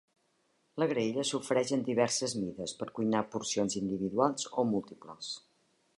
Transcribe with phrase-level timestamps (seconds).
[0.83, 5.33] La graella s'ofereix en diverses mides per cuinar porcions individuals o múltiples.